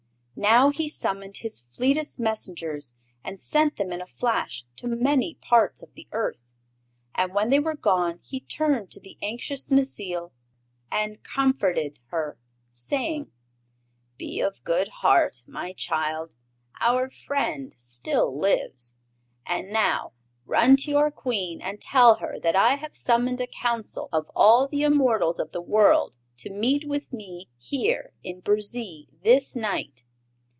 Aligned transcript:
Now 0.33 0.71
he 0.71 0.89
summoned 0.89 1.37
his 1.37 1.59
fleetest 1.61 2.19
messengers, 2.19 2.95
and 3.23 3.39
sent 3.39 3.75
them 3.75 3.91
in 3.93 4.01
a 4.01 4.07
flash 4.07 4.65
to 4.77 4.87
many 4.87 5.35
parts 5.35 5.83
of 5.83 5.93
the 5.93 6.07
earth. 6.13 6.41
And 7.13 7.35
when 7.35 7.51
they 7.51 7.59
were 7.59 7.75
gone 7.75 8.19
he 8.23 8.39
turned 8.39 8.89
to 8.91 8.99
the 8.99 9.19
anxious 9.21 9.69
Necile 9.69 10.31
and 10.91 11.21
comforted 11.23 11.99
her, 12.07 12.39
saying: 12.71 13.31
"Be 14.17 14.39
of 14.39 14.63
good 14.63 14.87
heart, 15.03 15.43
my 15.45 15.73
child; 15.73 16.33
our 16.79 17.07
friend 17.07 17.75
still 17.77 18.35
lives. 18.35 18.95
And 19.45 19.69
now 19.71 20.13
run 20.47 20.75
to 20.77 20.89
your 20.89 21.11
Queen 21.11 21.61
and 21.61 21.79
tell 21.79 22.15
her 22.15 22.39
that 22.39 22.55
I 22.55 22.77
have 22.77 22.95
summoned 22.97 23.41
a 23.41 23.45
council 23.47 24.09
of 24.11 24.31
all 24.35 24.67
the 24.67 24.81
immortals 24.81 25.39
of 25.39 25.51
the 25.51 25.61
world 25.61 26.15
to 26.37 26.49
meet 26.49 26.87
with 26.87 27.13
me 27.13 27.49
here 27.59 28.13
in 28.23 28.39
Burzee 28.41 29.07
this 29.21 29.55
night. 29.55 30.03